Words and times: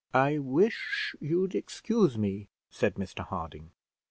"I 0.15 0.39
wish 0.39 1.15
you'd 1.19 1.53
excuse 1.53 2.17
me," 2.17 2.47
said 2.71 2.95
Mr 2.95 3.23
Harding. 3.23 3.69